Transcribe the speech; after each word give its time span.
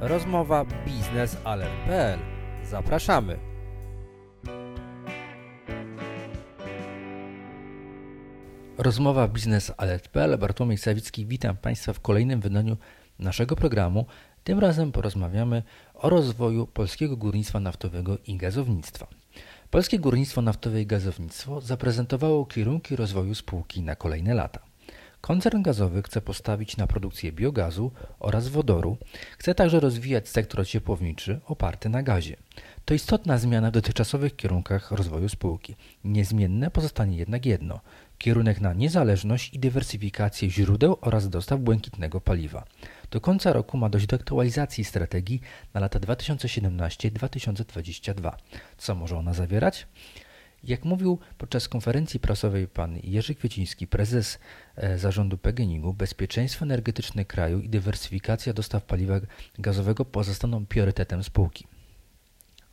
Rozmowa 0.00 0.64
biznesalert.pl. 0.86 2.18
Zapraszamy. 2.64 3.38
Rozmowa 8.78 9.28
biznesalert.pl. 9.28 10.38
Bartłomiej 10.38 10.78
Sawicki. 10.78 11.26
Witam 11.26 11.56
Państwa 11.56 11.92
w 11.92 12.00
kolejnym 12.00 12.40
wydaniu 12.40 12.76
naszego 13.18 13.56
programu. 13.56 14.06
Tym 14.44 14.58
razem 14.58 14.92
porozmawiamy 14.92 15.62
o 15.94 16.10
rozwoju 16.10 16.66
polskiego 16.66 17.16
górnictwa 17.16 17.60
naftowego 17.60 18.18
i 18.26 18.36
gazownictwa. 18.36 19.06
Polskie 19.70 19.98
Górnictwo 19.98 20.42
Naftowe 20.42 20.82
i 20.82 20.86
Gazownictwo 20.86 21.60
zaprezentowało 21.60 22.46
kierunki 22.46 22.96
rozwoju 22.96 23.34
spółki 23.34 23.82
na 23.82 23.96
kolejne 23.96 24.34
lata. 24.34 24.73
Koncern 25.24 25.62
gazowy 25.62 26.02
chce 26.02 26.20
postawić 26.20 26.76
na 26.76 26.86
produkcję 26.86 27.32
biogazu 27.32 27.92
oraz 28.18 28.48
wodoru. 28.48 28.96
Chce 29.38 29.54
także 29.54 29.80
rozwijać 29.80 30.28
sektor 30.28 30.66
ciepłowniczy 30.66 31.40
oparty 31.46 31.88
na 31.88 32.02
gazie. 32.02 32.36
To 32.84 32.94
istotna 32.94 33.38
zmiana 33.38 33.70
w 33.70 33.72
dotychczasowych 33.72 34.36
kierunkach 34.36 34.90
rozwoju 34.90 35.28
spółki. 35.28 35.76
Niezmienne 36.04 36.70
pozostanie 36.70 37.16
jednak 37.16 37.46
jedno 37.46 37.80
kierunek 38.18 38.60
na 38.60 38.72
niezależność 38.72 39.54
i 39.54 39.58
dywersyfikację 39.58 40.50
źródeł 40.50 40.96
oraz 41.00 41.28
dostaw 41.28 41.60
błękitnego 41.60 42.20
paliwa. 42.20 42.64
Do 43.10 43.20
końca 43.20 43.52
roku 43.52 43.76
ma 43.76 43.88
dojść 43.88 44.06
do 44.06 44.16
aktualizacji 44.16 44.84
strategii 44.84 45.40
na 45.74 45.80
lata 45.80 46.00
2017-2022. 46.00 48.32
Co 48.78 48.94
może 48.94 49.16
ona 49.16 49.34
zawierać? 49.34 49.86
Jak 50.66 50.84
mówił 50.84 51.18
podczas 51.38 51.68
konferencji 51.68 52.20
prasowej 52.20 52.68
pan 52.68 52.98
Jerzy 53.02 53.34
Kwieciński, 53.34 53.86
prezes 53.86 54.38
e, 54.76 54.98
zarządu 54.98 55.38
PGNiG-u, 55.38 55.94
bezpieczeństwo 55.94 56.64
energetyczne 56.64 57.24
kraju 57.24 57.60
i 57.60 57.68
dywersyfikacja 57.68 58.52
dostaw 58.52 58.84
paliwa 58.84 59.20
gazowego 59.58 60.04
pozostaną 60.04 60.66
priorytetem 60.66 61.24
spółki. 61.24 61.66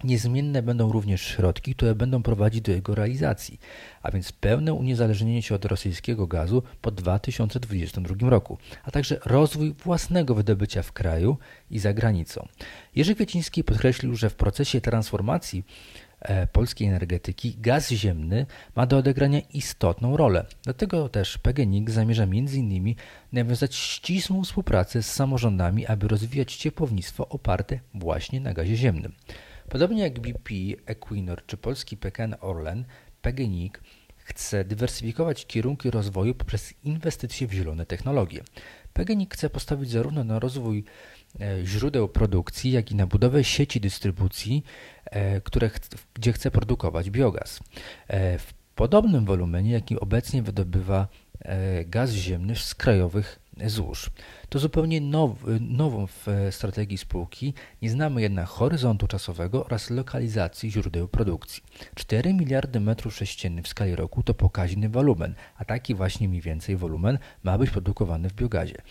Niezmienne 0.04 0.62
będą 0.64 0.92
również 0.92 1.22
środki, 1.22 1.76
które 1.76 1.96
będą 1.96 2.24
prowadzić 2.24 2.62
do 2.62 2.72
jego 2.72 2.96
realizacji, 2.96 3.60
a 4.02 4.12
więc 4.12 4.32
pełne 4.32 4.74
uniezależnienie 4.74 5.42
się 5.42 5.56
od 5.56 5.66
rosyjskiego 5.66 6.28
gazu 6.28 6.64
po 6.82 6.92
2022 6.92 8.30
roku, 8.30 8.58
a 8.84 8.92
także 8.92 9.20
rozwój 9.26 9.74
własnego 9.74 10.36
wydobycia 10.36 10.84
w 10.84 10.92
kraju 10.92 11.38
i 11.72 11.80
za 11.80 11.94
granicą. 11.94 12.48
Jerzy 12.96 13.16
Kwieciński 13.16 13.64
podkreślił, 13.64 14.16
że 14.16 14.30
w 14.30 14.36
procesie 14.36 14.82
transformacji 14.82 15.64
polskiej 16.52 16.88
energetyki 16.88 17.56
gaz 17.60 17.90
ziemny 17.90 18.46
ma 18.76 18.86
do 18.86 18.98
odegrania 18.98 19.40
istotną 19.40 20.18
rolę. 20.18 20.46
Dlatego 20.64 21.10
też 21.10 21.38
PGNiG 21.38 21.90
zamierza 21.90 22.24
m.in. 22.24 22.96
nawiązać 23.32 23.76
ścisłą 23.76 24.44
współpracę 24.44 25.04
z 25.04 25.14
samorządami, 25.14 25.88
aby 25.88 26.08
rozwijać 26.08 26.56
ciepłownictwo 26.56 27.30
oparte 27.30 27.80
właśnie 27.94 28.40
na 28.40 28.54
gazie 28.54 28.76
ziemnym. 28.76 29.14
Podobnie 29.70 30.04
jak 30.04 30.20
BP, 30.20 30.54
Equinor 30.86 31.46
czy 31.46 31.58
polski 31.58 31.98
PKN 31.98 32.36
Orlen, 32.42 32.86
PGNiG 33.22 33.82
chce 34.18 34.66
dywersyfikować 34.66 35.46
kierunki 35.46 35.92
rozwoju 35.92 36.36
poprzez 36.36 36.74
inwestycje 36.84 37.48
w 37.48 37.54
zielone 37.54 37.86
technologie. 37.86 38.44
PGNiG 38.94 39.34
chce 39.34 39.50
postawić 39.50 39.90
zarówno 39.90 40.24
na 40.24 40.40
rozwój 40.40 40.80
e, 40.80 40.84
źródeł 41.64 42.10
produkcji, 42.10 42.72
jak 42.72 42.92
i 42.92 42.96
na 42.96 43.08
budowę 43.08 43.44
sieci 43.44 43.82
dystrybucji, 43.82 44.64
e, 45.06 45.42
które 45.42 45.70
gdzie 46.14 46.34
chce 46.34 46.52
produkować 46.52 47.10
biogaz. 47.10 47.60
E, 48.08 48.40
w 48.40 48.54
podobnym 48.76 49.26
wolumenie, 49.26 49.72
jaki 49.72 50.00
obecnie 50.00 50.42
wydobywa 50.42 51.08
gaz 51.86 52.12
ziemny 52.12 52.56
z 52.56 52.76
krajowych 52.76 53.40
złóż. 53.66 54.10
To 54.50 54.60
zupełnie 54.60 55.02
now, 55.02 55.32
nową 55.60 56.08
w 56.08 56.28
strategii 56.52 56.98
spółki, 56.98 57.54
nie 57.82 57.90
znamy 57.90 58.22
jednak 58.22 58.48
horyzontu 58.48 59.08
czasowego 59.08 59.66
oraz 59.66 59.90
lokalizacji 59.90 60.72
źródeł 60.72 61.08
produkcji. 61.08 61.64
4 61.96 62.34
miliardy 62.34 62.80
metrów 62.80 63.16
sześciennych 63.16 63.66
w 63.66 63.68
skali 63.68 63.96
roku 63.96 64.24
to 64.24 64.34
pokaźny 64.34 64.90
wolumen, 64.90 65.36
a 65.58 65.66
taki 65.66 65.96
właśnie 65.96 66.30
mniej 66.30 66.42
więcej 66.42 66.78
wolumen 66.78 67.18
ma 67.44 67.58
być 67.58 67.70
produkowany 67.70 68.30
w 68.30 68.34
biogazie. 68.34 68.82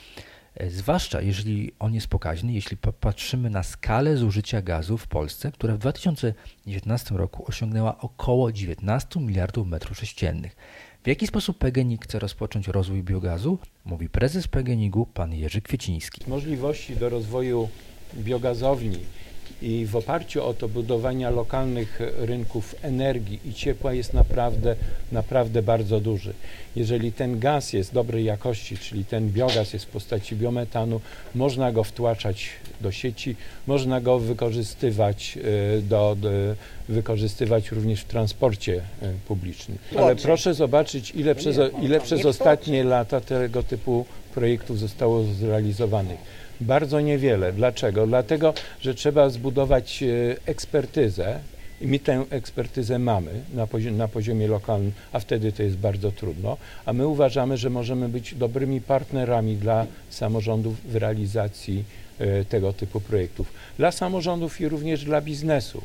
E, 0.55 0.71
zwłaszcza 0.71 1.21
jeżeli 1.21 1.73
on 1.79 1.95
jest 1.95 2.07
pokaźny, 2.07 2.53
jeśli 2.53 2.77
popatrzymy 2.77 3.51
na 3.51 3.63
skalę 3.63 4.17
zużycia 4.17 4.63
gazu 4.63 4.99
w 4.99 5.07
Polsce, 5.07 5.53
która 5.53 5.75
w 5.75 5.79
2019 5.79 7.15
roku 7.15 7.45
osiągnęła 7.49 7.99
około 7.99 8.53
19 8.53 9.21
miliardów 9.21 9.67
metrów 9.67 9.99
sześciennych. 9.99 10.57
W 11.05 11.09
jaki 11.09 11.27
sposób 11.27 11.59
PGNiG 11.59 12.05
chce 12.05 12.19
rozpocząć 12.19 12.69
rozwój 12.69 13.03
biogazu? 13.03 13.59
Mówi 13.85 14.09
prezes 14.09 14.49
PGNiG-u 14.49 15.07
pan 15.07 15.35
Jerzy 15.35 15.63
Kwieciński. 15.63 16.31
Możliwości 16.31 16.97
do 16.97 17.09
rozwoju 17.09 17.69
biogazowni 18.15 18.99
i 19.63 19.87
w 19.87 19.97
oparciu 19.97 20.45
o 20.45 20.55
to 20.55 20.69
budowania 20.69 21.31
lokalnych 21.31 22.01
rynków 22.19 22.75
energii 22.83 23.41
i 23.45 23.55
ciepła 23.55 23.93
jest 23.93 24.15
naprawdę, 24.15 24.77
naprawdę 25.13 25.63
bardzo 25.63 26.01
duży. 26.01 26.35
Jeżeli 26.77 27.13
ten 27.13 27.39
gaz 27.39 27.73
jest 27.73 27.95
dobrej 27.95 28.25
jakości, 28.25 28.79
czyli 28.79 29.05
ten 29.05 29.31
biogaz 29.31 29.73
jest 29.73 29.85
w 29.85 29.89
postaci 29.89 30.37
biometanu, 30.37 31.01
można 31.35 31.73
go 31.73 31.85
wtłaczać 31.85 32.49
do 32.81 32.93
sieci, 32.93 33.37
można 33.67 34.01
go 34.01 34.19
wykorzystywać, 34.19 35.39
e, 35.79 35.83
do, 35.83 36.17
do 36.21 36.31
wykorzystywać 36.89 37.73
również 37.73 38.01
w 38.01 38.05
transporcie 38.05 38.83
e, 39.03 39.13
publicznym. 39.29 39.79
Ale 39.99 40.17
proszę 40.17 40.55
zobaczyć, 40.55 41.11
ile 41.11 41.35
przez, 41.35 41.57
ile 41.83 42.01
przez 42.01 42.25
ostatnie 42.25 42.85
lata 42.85 43.21
tego 43.21 43.63
typu 43.63 44.07
projektów 44.35 44.79
zostało 44.79 45.25
zrealizowanych 45.25 46.40
bardzo 46.61 47.01
niewiele. 47.01 47.53
Dlaczego? 47.53 48.07
Dlatego, 48.07 48.55
że 48.81 48.95
trzeba 48.95 49.29
zbudować 49.29 50.03
e, 50.03 50.07
ekspertyzę 50.47 51.41
i 51.81 51.87
my 51.87 51.99
tę 51.99 52.25
ekspertyzę 52.31 52.99
mamy 52.99 53.31
na, 53.55 53.67
poziom, 53.67 53.97
na 53.97 54.09
poziomie 54.09 54.49
lokalnym, 54.49 54.93
a 55.13 55.21
wtedy 55.21 55.53
to 55.53 55.63
jest 55.63 55.77
bardzo 55.77 56.13
trudno, 56.13 56.57
a 56.87 56.93
my 56.93 57.07
uważamy, 57.07 57.57
że 57.57 57.71
możemy 57.71 58.09
być 58.09 58.35
dobrymi 58.35 58.81
partnerami 58.81 59.57
dla 59.57 59.87
samorządów 60.11 60.93
w 60.93 60.97
realizacji 60.97 61.85
e, 62.19 62.45
tego 62.45 62.73
typu 62.73 63.01
projektów. 63.01 63.53
Dla 63.79 63.93
samorządów 63.93 64.61
i 64.61 64.69
również 64.69 65.05
dla 65.05 65.21
biznesu. 65.21 65.83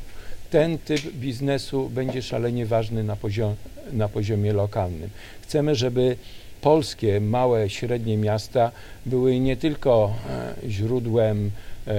Ten 0.50 0.78
typ 0.78 1.12
biznesu 1.12 1.88
będzie 1.88 2.22
szalenie 2.22 2.66
ważny 2.66 3.04
na, 3.04 3.16
poziom, 3.16 3.54
na 3.92 4.08
poziomie 4.08 4.52
lokalnym. 4.52 5.10
Chcemy, 5.42 5.74
żeby 5.74 6.16
polskie 6.60 7.20
małe, 7.20 7.70
średnie 7.70 8.16
miasta 8.16 8.72
były 9.06 9.40
nie 9.40 9.56
tylko 9.56 10.14
e, 10.64 10.70
źródłem, 10.70 11.50
e, 11.86 11.94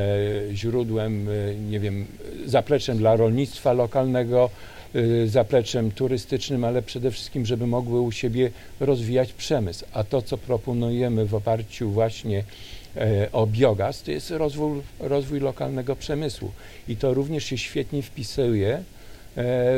źródłem, 0.54 1.30
e, 1.30 1.56
nie 1.56 1.80
wiem, 1.80 2.06
zapleczem 2.46 2.98
dla 2.98 3.16
rolnictwa 3.16 3.74
lokalnego, 3.74 4.50
zapleczem 5.26 5.92
turystycznym, 5.92 6.64
ale 6.64 6.82
przede 6.82 7.12
wszystkim, 7.12 7.46
żeby 7.46 7.68
mogły 7.68 8.02
u 8.02 8.12
siebie 8.12 8.52
rozwijać 8.80 9.34
przemysł. 9.34 9.86
A 9.94 10.04
to, 10.04 10.22
co 10.22 10.38
proponujemy 10.38 11.26
w 11.26 11.36
oparciu 11.36 11.90
właśnie 11.90 12.44
o 13.32 13.48
biogaz, 13.48 14.04
to 14.04 14.12
jest 14.12 14.32
rozwój, 14.32 14.82
rozwój 15.00 15.40
lokalnego 15.40 15.96
przemysłu. 15.96 16.52
I 16.88 16.96
to 16.96 17.14
również 17.14 17.44
się 17.44 17.58
świetnie 17.58 18.02
wpisuje 18.02 18.84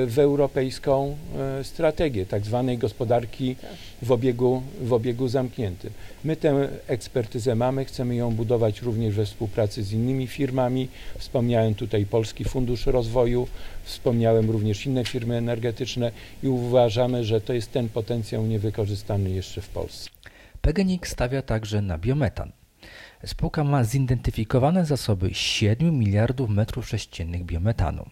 w 0.07 0.19
europejską 0.19 1.17
e, 1.59 1.63
strategię 1.63 2.25
tak 2.25 2.45
zwanej 2.45 2.77
gospodarki 2.77 3.55
w 4.01 4.11
obiegu, 4.11 4.61
w 4.81 4.93
obiegu 4.93 5.27
zamkniętym. 5.27 5.91
My 6.23 6.35
tę 6.35 6.69
ekspertyzę 6.87 7.55
mamy, 7.55 7.85
chcemy 7.85 8.15
ją 8.15 8.31
budować 8.31 8.81
również 8.81 9.15
we 9.15 9.25
współpracy 9.25 9.83
z 9.83 9.91
innymi 9.91 10.27
firmami. 10.27 10.87
Wspomniałem 11.17 11.75
tutaj 11.75 12.05
Polski 12.05 12.43
Fundusz 12.43 12.85
Rozwoju, 12.85 13.47
wspomniałem 13.83 14.49
również 14.49 14.85
inne 14.85 15.05
firmy 15.05 15.35
energetyczne 15.35 16.11
i 16.43 16.47
uważamy, 16.47 17.23
że 17.23 17.41
to 17.41 17.53
jest 17.53 17.71
ten 17.71 17.89
potencjał 17.89 18.45
niewykorzystany 18.45 19.29
jeszcze 19.29 19.61
w 19.61 19.69
Polsce. 19.69 20.09
PGNiG 20.61 21.07
stawia 21.07 21.41
także 21.41 21.81
na 21.81 21.97
biometan. 21.97 22.51
Spółka 23.25 23.63
ma 23.63 23.83
zidentyfikowane 23.83 24.85
zasoby 24.85 25.29
7 25.33 25.99
miliardów 25.99 26.49
metrów 26.49 26.87
sześciennych 26.87 27.43
biometanu. 27.43 28.05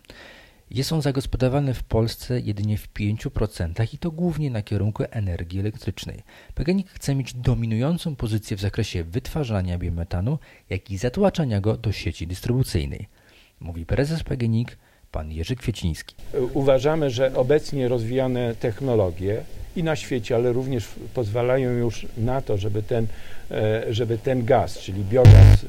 Jest 0.71 0.93
on 0.93 1.01
zagospodarowany 1.01 1.73
w 1.73 1.83
Polsce 1.83 2.39
jedynie 2.39 2.77
w 2.77 2.93
5% 2.93 3.93
i 3.93 3.97
to 3.97 4.11
głównie 4.11 4.51
na 4.51 4.61
kierunku 4.61 5.03
energii 5.11 5.59
elektrycznej. 5.59 6.23
PGNiG 6.55 6.89
chce 6.89 7.15
mieć 7.15 7.33
dominującą 7.33 8.15
pozycję 8.15 8.57
w 8.57 8.61
zakresie 8.61 9.03
wytwarzania 9.03 9.77
biometanu, 9.77 10.39
jak 10.69 10.91
i 10.91 10.97
zatłaczania 10.97 11.61
go 11.61 11.77
do 11.77 11.91
sieci 11.91 12.27
dystrybucyjnej. 12.27 13.07
Mówi 13.59 13.85
prezes 13.85 14.23
PGNiG 14.23 14.77
pan 15.11 15.31
Jerzy 15.31 15.55
Kwieciński. 15.55 16.15
Uważamy, 16.53 17.09
że 17.09 17.35
obecnie 17.35 17.87
rozwijane 17.87 18.55
technologie 18.55 19.43
i 19.75 19.83
na 19.83 19.95
świecie, 19.95 20.35
ale 20.35 20.53
również 20.53 20.85
pozwalają 21.13 21.71
już 21.71 22.07
na 22.17 22.41
to, 22.41 22.57
żeby 22.57 22.83
ten, 22.83 23.07
e, 23.51 23.83
żeby 23.89 24.17
ten 24.17 24.45
gaz, 24.45 24.79
czyli 24.79 25.03
biogaz 25.03 25.63
e, 25.63 25.67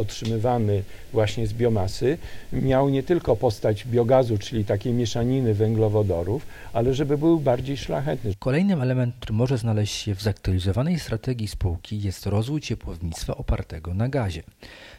otrzymywany 0.00 0.82
właśnie 1.12 1.46
z 1.46 1.54
biomasy, 1.54 2.18
miał 2.52 2.88
nie 2.88 3.02
tylko 3.02 3.36
postać 3.36 3.86
biogazu, 3.86 4.38
czyli 4.38 4.64
takiej 4.64 4.92
mieszaniny 4.92 5.54
węglowodorów, 5.54 6.46
ale 6.72 6.94
żeby 6.94 7.18
był 7.18 7.40
bardziej 7.40 7.76
szlachetny. 7.76 8.34
Kolejnym 8.38 8.82
elementem, 8.82 9.20
który 9.20 9.34
może 9.34 9.58
znaleźć 9.58 9.94
się 9.94 10.14
w 10.14 10.22
zaktualizowanej 10.22 10.98
strategii 10.98 11.48
spółki 11.48 12.02
jest 12.02 12.26
rozwój 12.26 12.60
ciepłownictwa 12.60 13.36
opartego 13.36 13.94
na 13.94 14.08
gazie. 14.08 14.42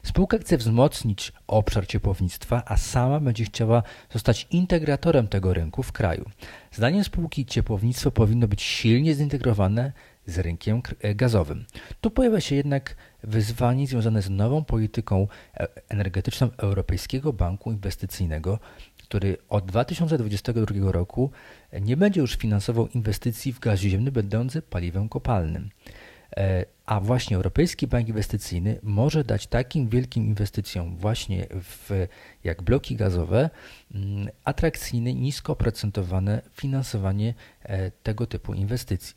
Spółka 0.04 0.38
chce 0.38 0.58
wzmocnić 0.58 1.32
obszar 1.48 1.88
ciepłownictwa, 1.88 2.64
a 2.66 2.78
sama 2.78 3.20
będzie 3.20 3.46
chciała 3.46 3.84
zostać 4.14 4.48
integratorem 4.52 5.28
tego 5.28 5.54
rynku 5.54 5.84
w 5.84 5.92
kraju. 5.92 6.26
Zdaniem 6.72 7.04
spółki 7.04 7.46
ciepłownictwo 7.46 8.12
powinno 8.12 8.48
być 8.48 8.62
silnie 8.62 9.16
zintegrowane 9.16 9.92
z 10.26 10.40
rynkiem 10.40 10.82
e, 11.02 11.16
gazowym. 11.16 11.66
Tu 12.02 12.12
pojawia 12.12 12.42
się 12.42 12.56
jednak 12.56 12.96
wyzwanie 13.24 13.88
związane 13.88 14.22
z 14.22 14.30
nową 14.30 14.64
polityką 14.64 15.28
e, 15.54 15.68
energetyczną 15.90 16.50
Europejskiego 16.58 17.34
Banku 17.34 17.72
Inwestycyjnego, 17.72 18.60
który 18.98 19.38
od 19.50 19.66
2022 19.66 20.92
roku 20.92 21.32
nie 21.82 21.98
będzie 21.98 22.22
już 22.22 22.36
finansował 22.36 22.88
inwestycji 22.88 23.54
w 23.54 23.60
gaz 23.60 23.80
ziemny 23.80 24.12
będący 24.12 24.62
paliwem 24.62 25.10
kopalnym. 25.10 25.70
E, 26.38 26.66
a 26.86 27.00
właśnie 27.00 27.38
Europejski 27.38 27.88
Bank 27.88 28.08
Inwestycyjny 28.08 28.80
może 28.84 29.24
dać 29.24 29.48
takim 29.48 29.90
wielkim 29.90 30.26
inwestycjom 30.26 30.98
właśnie 30.98 31.48
w, 31.52 32.08
jak 32.44 32.62
bloki 32.62 32.96
gazowe 32.96 33.50
mm, 33.96 34.30
atrakcyjne, 34.44 35.14
nisko 35.14 35.54
oprocentowane 35.54 36.42
finansowanie 36.54 37.34
tego 38.04 38.28
typu 38.28 38.54
inwestycji. 38.54 39.16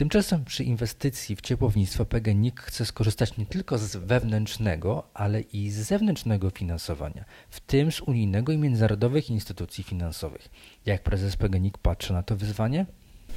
Tymczasem 0.00 0.44
przy 0.44 0.64
inwestycji 0.64 1.36
w 1.36 1.40
ciepłownictwo 1.40 2.04
PGNiG 2.04 2.60
chce 2.60 2.86
skorzystać 2.86 3.36
nie 3.36 3.46
tylko 3.46 3.78
z 3.78 3.96
wewnętrznego, 3.96 5.10
ale 5.14 5.40
i 5.40 5.70
z 5.70 5.74
zewnętrznego 5.74 6.50
finansowania, 6.50 7.24
w 7.50 7.60
tym 7.60 7.92
z 7.92 8.00
unijnego 8.00 8.52
i 8.52 8.58
międzynarodowych 8.58 9.30
instytucji 9.30 9.84
finansowych. 9.84 10.48
Jak 10.86 11.02
prezes 11.02 11.36
PGNiG 11.36 11.78
patrzy 11.78 12.12
na 12.12 12.22
to 12.22 12.36
wyzwanie? 12.36 12.86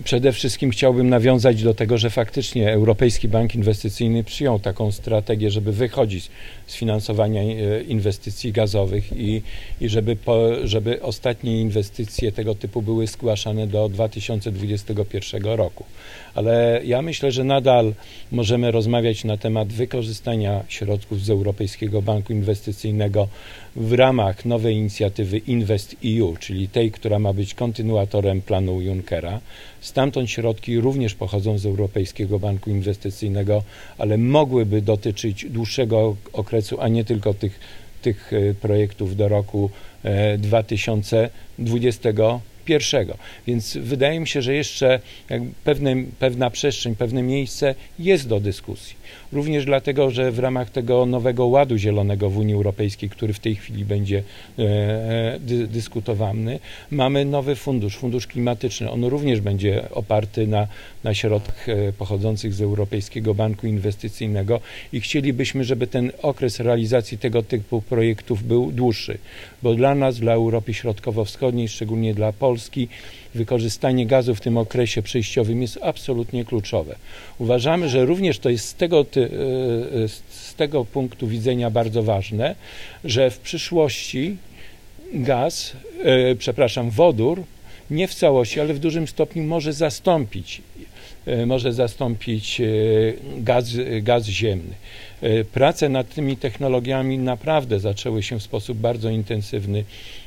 Przede 0.04 0.32
wszystkim 0.32 0.72
chciałbym 0.72 1.10
nawiązać 1.10 1.64
do 1.64 1.74
tego, 1.74 1.98
że 1.98 2.10
faktycznie 2.10 2.72
Europejski 2.72 3.28
Bank 3.28 3.56
Inwestycyjny 3.56 4.24
przyjął 4.24 4.60
taką 4.60 4.92
strategię, 4.92 5.52
żeby 5.52 5.72
wychodzić 5.72 6.30
z 6.68 6.76
finansowania 6.76 7.42
e, 7.42 7.84
inwestycji 7.84 8.52
gazowych 8.52 9.12
i, 9.18 9.42
i 9.82 9.90
żeby, 9.90 10.16
po, 10.16 10.50
żeby 10.64 11.02
ostatnie 11.02 11.62
inwestycje 11.62 12.32
tego 12.32 12.56
typu 12.56 12.82
były 12.82 13.08
zgłaszane 13.08 13.68
do 13.68 13.90
2021 13.90 15.44
roku. 15.44 15.84
Ale 16.36 16.82
ja 16.86 17.02
myślę, 17.02 17.32
że 17.32 17.44
nadal 17.44 17.94
możemy 18.32 18.72
rozmawiać 18.72 19.24
na 19.24 19.38
temat 19.38 19.68
wykorzystania 19.74 20.64
środków 20.68 21.26
z 21.26 21.30
Europejskiego 21.30 22.02
Banku 22.02 22.34
Inwestycyjnego 22.34 23.28
w 23.76 23.94
ramach 23.94 24.46
nowej 24.46 24.76
inicjatywy 24.76 25.38
Invest 25.38 25.96
EU, 26.06 26.36
czyli 26.40 26.68
tej, 26.68 26.92
która 26.92 27.20
ma 27.20 27.34
być 27.34 27.54
kontynuatorem 27.54 28.42
planu 28.42 28.82
Junckera. 28.82 29.40
Stamtąd 29.84 30.30
środki 30.30 30.80
również 30.80 31.16
pochodzą 31.16 31.58
z 31.58 31.66
Europejskiego 31.66 32.40
Banku 32.40 32.70
Inwestycyjnego, 32.70 33.64
ale 33.98 34.18
mogłyby 34.18 34.82
dotyczyć 34.82 35.46
dłuższego 35.50 36.16
okresu, 36.34 36.82
a 36.82 36.88
nie 36.88 37.06
tylko 37.06 37.34
tych, 37.34 37.60
tych 38.02 38.34
e, 38.34 38.54
projektów 38.54 39.16
do 39.16 39.28
roku 39.28 39.70
2020 40.38 42.10
e, 42.10 42.40
pierwszego. 42.66 43.18
Więc 43.48 43.78
wydaje 43.78 44.20
mi 44.20 44.28
się, 44.28 44.42
że 44.42 44.54
jeszcze 44.54 45.00
pewne, 45.64 45.96
pewna 46.20 46.50
przestrzeń, 46.50 46.96
pewne 46.96 47.24
miejsce 47.24 47.76
jest 48.00 48.28
do 48.28 48.40
dyskusji. 48.40 49.04
Również 49.34 49.66
dlatego, 49.66 50.12
że 50.12 50.32
w 50.32 50.40
ramach 50.40 50.70
tego 50.70 51.06
nowego 51.06 51.46
ładu 51.46 51.78
zielonego 51.78 52.30
w 52.30 52.38
Unii 52.38 52.54
Europejskiej, 52.54 53.10
który 53.10 53.34
w 53.34 53.40
tej 53.40 53.56
chwili 53.56 53.86
będzie 53.86 54.24
e, 54.60 54.64
e, 54.64 55.40
dy, 55.40 55.68
dyskutowany, 55.68 56.60
mamy 56.92 57.26
nowy 57.26 57.56
fundusz, 57.56 57.96
fundusz 57.96 58.28
klimatyczny. 58.28 58.92
On 58.92 59.04
również 59.04 59.42
będzie 59.42 59.90
oparty 59.92 60.48
na, 60.48 60.68
na 61.04 61.14
środkach 61.14 61.70
e, 61.70 61.94
pochodzących 61.94 62.54
z 62.54 62.62
Europejskiego 62.62 63.34
Banku 63.34 63.68
Inwestycyjnego 63.68 64.60
i 64.94 65.02
chcielibyśmy, 65.02 65.64
żeby 65.64 65.88
ten 65.88 66.12
okres 66.22 66.60
realizacji 66.60 67.18
tego 67.18 67.44
typu 67.44 67.82
projektów 67.82 68.44
był 68.44 68.72
dłuższy, 68.72 69.18
bo 69.64 69.76
dla 69.76 69.96
nas, 69.96 70.20
dla 70.20 70.34
Europy 70.34 70.74
Środkowo-Wschodniej, 70.74 71.68
szczególnie 71.68 72.14
dla 72.14 72.34
Polski, 72.34 72.53
wykorzystanie 73.36 74.06
gazu 74.06 74.36
w 74.36 74.42
tym 74.42 74.58
okresie 74.58 75.02
przejściowym 75.02 75.62
jest 75.62 75.80
absolutnie 75.82 76.46
kluczowe. 76.46 76.96
Uważamy, 77.40 77.90
że 77.90 78.06
również 78.06 78.40
to 78.40 78.50
jest 78.50 78.68
z 78.68 78.74
tego, 78.74 79.00
e, 79.00 79.22
e, 80.04 80.08
z 80.30 80.56
tego 80.58 80.86
punktu 80.86 81.28
widzenia 81.28 81.70
bardzo 81.70 82.04
ważne, 82.04 82.56
że 83.04 83.32
w 83.32 83.40
przyszłości 83.40 84.38
gaz, 85.14 85.74
e, 86.04 86.36
przepraszam, 86.36 86.90
wodór 86.90 87.44
nie 87.90 88.08
w 88.08 88.16
całości, 88.16 88.60
ale 88.60 88.74
w 88.74 88.80
dużym 88.80 89.08
stopniu 89.08 89.44
może 89.44 89.74
zastąpić 89.74 90.62
może 91.46 91.74
zastąpić 91.74 92.62
gaz, 93.38 93.78
gaz 94.02 94.26
ziemny. 94.26 94.74
Prace 95.54 95.90
nad 95.90 96.14
tymi 96.14 96.38
technologiami 96.38 97.18
naprawdę 97.18 97.80
zaczęły 97.80 98.24
się 98.24 98.40
w 98.40 98.44
sposób 98.44 98.78
bardzo 98.78 99.10
intensywny 99.10 99.84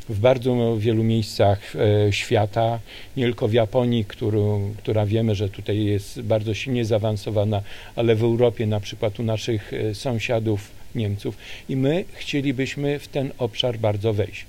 w 0.08 0.18
bardzo 0.18 0.76
wielu 0.78 1.04
miejscach 1.04 1.76
e, 1.76 2.12
świata, 2.12 2.78
nie 3.16 3.24
tylko 3.24 3.48
w 3.48 3.52
Japonii, 3.52 4.04
którą, 4.04 4.74
która 4.78 5.06
wiemy, 5.06 5.34
że 5.34 5.48
tutaj 5.48 5.84
jest 5.84 6.20
bardzo 6.20 6.54
silnie 6.54 6.84
zaawansowana, 6.84 7.62
ale 7.96 8.14
w 8.14 8.22
Europie, 8.22 8.66
na 8.66 8.80
przykład 8.80 9.20
u 9.20 9.22
naszych 9.22 9.72
e, 9.72 9.94
sąsiadów 9.94 10.75
Niemców 10.94 11.36
i 11.68 11.76
my 11.76 12.04
chcielibyśmy 12.12 12.98
w 12.98 13.08
ten 13.08 13.32
obszar 13.38 13.78
bardzo 13.78 14.12
wejść. 14.12 14.46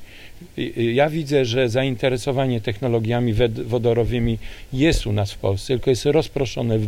Ja 0.77 1.09
widzę, 1.09 1.45
że 1.45 1.69
zainteresowanie 1.69 2.61
technologiami 2.61 3.33
wodorowymi 3.65 4.37
jest 4.73 5.07
u 5.07 5.11
nas 5.11 5.31
w 5.31 5.37
Polsce, 5.37 5.67
tylko 5.67 5.89
jest 5.89 6.05
rozproszone 6.05 6.79
w, 6.79 6.87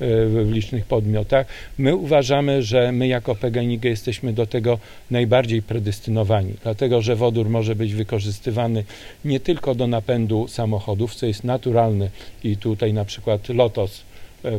w 0.00 0.50
licznych 0.52 0.84
podmiotach. 0.84 1.46
My 1.78 1.96
uważamy, 1.96 2.62
że 2.62 2.92
my 2.92 3.08
jako 3.08 3.34
PGNiG 3.34 3.84
jesteśmy 3.84 4.32
do 4.32 4.46
tego 4.46 4.78
najbardziej 5.10 5.62
predestynowani, 5.62 6.54
dlatego 6.62 7.02
że 7.02 7.16
wodór 7.16 7.50
może 7.50 7.74
być 7.74 7.94
wykorzystywany 7.94 8.84
nie 9.24 9.40
tylko 9.40 9.74
do 9.74 9.86
napędu 9.86 10.48
samochodów, 10.48 11.14
co 11.14 11.26
jest 11.26 11.44
naturalne 11.44 12.10
i 12.44 12.56
tutaj 12.56 12.92
na 12.92 13.04
przykład 13.04 13.48
Lotos 13.48 14.05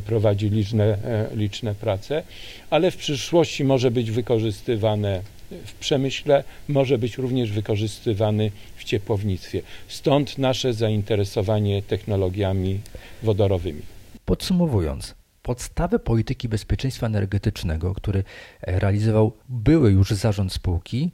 prowadzi 0.05 0.49
liczne, 0.49 0.83
e, 0.83 1.29
liczne 1.35 1.75
prace, 1.75 2.23
ale 2.69 2.91
w 2.91 2.97
przyszłości 2.97 3.63
może 3.63 3.91
być 3.91 4.11
wykorzystywane 4.11 5.21
w 5.65 5.73
przemyśle, 5.73 6.43
może 6.67 6.97
być 6.97 7.17
również 7.17 7.51
wykorzystywany 7.51 8.51
w 8.75 8.83
ciepłownictwie. 8.83 9.61
Stąd 9.87 10.37
nasze 10.37 10.73
zainteresowanie 10.73 11.81
technologiami 11.81 12.79
wodorowymi. 13.23 13.81
Podsumowując, 14.25 15.15
Podstawy 15.47 15.99
polityki 15.99 16.49
bezpieczeństwa 16.49 17.07
energetycznego, 17.07 17.93
który 17.93 18.23
realizował 18.61 19.31
były 19.49 19.91
już 19.91 20.11
zarząd 20.11 20.53
spółki, 20.53 21.11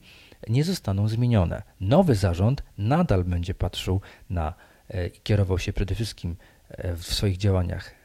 nie 0.50 0.64
zostaną 0.64 1.08
zmienione. 1.08 1.64
Nowy 1.82 2.16
zarząd 2.16 2.64
nadal 2.78 3.24
będzie 3.24 3.54
patrzył 3.54 4.02
na 4.30 4.54
e, 4.90 5.08
i 5.08 5.20
kierował 5.24 5.60
się 5.60 5.74
przede 5.74 5.96
wszystkim 5.96 6.36
e, 6.70 6.96
w 6.96 7.04
swoich 7.04 7.38
działaniach 7.38 8.03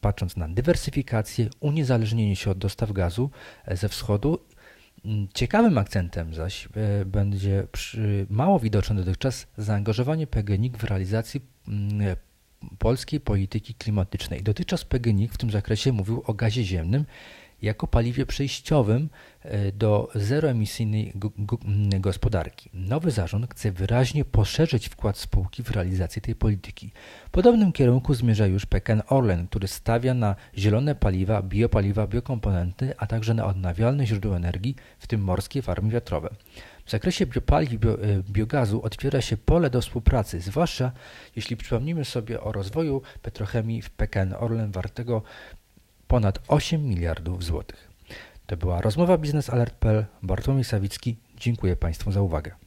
patrząc 0.00 0.36
na 0.36 0.48
dywersyfikację, 0.48 1.48
uniezależnienie 1.60 2.36
się 2.36 2.50
od 2.50 2.58
dostaw 2.58 2.92
gazu 2.92 3.30
e, 3.64 3.76
ze 3.76 3.88
wschodu. 3.88 4.38
Ciekawym 5.34 5.78
akcentem 5.78 6.34
zaś 6.34 6.68
będzie 7.06 7.66
przy 7.72 8.26
mało 8.30 8.60
widoczne 8.60 8.96
dotychczas 8.96 9.46
zaangażowanie 9.58 10.26
PGNiG 10.26 10.78
w 10.78 10.84
realizacji 10.84 11.40
polskiej 12.78 13.20
polityki 13.20 13.74
klimatycznej. 13.74 14.42
Dotychczas 14.42 14.84
PGNiG 14.84 15.32
w 15.32 15.38
tym 15.38 15.50
zakresie 15.50 15.92
mówił 15.92 16.22
o 16.26 16.34
gazie 16.34 16.64
ziemnym 16.64 17.04
jako 17.62 17.86
paliwie 17.86 18.26
przejściowym 18.26 19.08
e, 19.42 19.72
do 19.72 20.08
zeroemisyjnej 20.14 21.12
gospodarki. 22.00 22.70
Nowy 22.74 23.10
zarząd 23.10 23.50
chce 23.50 23.72
wyraźnie 23.72 24.24
poszerzyć 24.24 24.88
wkład 24.88 25.18
spółki 25.18 25.62
w 25.62 25.70
realizację 25.70 26.22
tej 26.22 26.34
polityki. 26.34 26.92
W 27.26 27.30
podobnym 27.30 27.72
kierunku 27.72 28.14
zmierza 28.14 28.46
już 28.46 28.66
PKN 28.66 29.02
Orlen, 29.08 29.46
który 29.48 29.68
stawia 29.68 30.14
na 30.14 30.36
zielone 30.58 30.94
paliwa, 30.94 31.42
biopaliwa, 31.42 32.06
biokomponenty, 32.06 32.94
a 32.98 33.06
także 33.06 33.34
na 33.34 33.46
odnawialne 33.46 34.06
źródła 34.06 34.36
energii, 34.36 34.76
w 34.98 35.06
tym 35.06 35.20
morskie 35.20 35.62
farmy 35.62 35.90
wiatrowe. 35.90 36.30
W 36.84 36.90
zakresie 36.90 37.26
biopaliw 37.26 37.80
bio, 37.80 38.04
y, 38.04 38.22
biogazu 38.30 38.82
otwiera 38.82 39.20
się 39.20 39.36
pole 39.36 39.70
do 39.70 39.80
współpracy, 39.80 40.40
zwłaszcza 40.40 40.92
jeśli 41.36 41.56
przypomnimy 41.56 42.04
sobie 42.04 42.40
o 42.40 42.52
rozwoju 42.52 43.02
petrochemii 43.22 43.82
w 43.82 43.90
PKN 43.90 44.34
Orlen 44.38 44.72
wartego 44.72 45.22
ponad 46.08 46.38
8 46.48 46.84
miliardów 46.84 47.44
złotych. 47.44 47.90
To 48.46 48.56
była 48.56 48.80
rozmowa 48.80 49.18
Biznes 49.18 49.50
Alert.pl. 49.50 50.04
Bartłomiej 50.22 50.64
Sawicki. 50.64 51.16
Dziękuję 51.36 51.76
Państwu 51.76 52.12
za 52.12 52.22
uwagę. 52.22 52.65